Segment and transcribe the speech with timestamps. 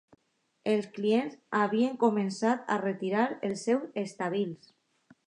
[0.71, 4.73] Els clients havien començat a retirar els seus estalvis.